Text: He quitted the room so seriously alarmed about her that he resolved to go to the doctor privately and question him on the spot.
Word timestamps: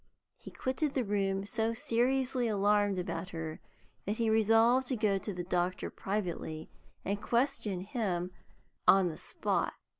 He 0.35 0.49
quitted 0.49 0.95
the 0.95 1.03
room 1.03 1.45
so 1.45 1.75
seriously 1.75 2.47
alarmed 2.47 2.97
about 2.97 3.29
her 3.29 3.59
that 4.05 4.17
he 4.17 4.31
resolved 4.31 4.87
to 4.87 4.95
go 4.95 5.19
to 5.19 5.31
the 5.31 5.43
doctor 5.43 5.91
privately 5.91 6.71
and 7.05 7.21
question 7.21 7.81
him 7.81 8.31
on 8.87 9.09
the 9.09 9.15
spot. 9.17 9.73